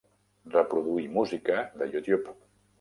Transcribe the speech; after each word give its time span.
Reproduir 0.55 1.05
música 1.19 1.61
de 1.83 1.93
YouTube. 1.95 2.37